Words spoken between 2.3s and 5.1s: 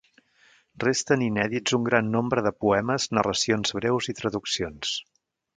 de poemes, narracions breus i traduccions.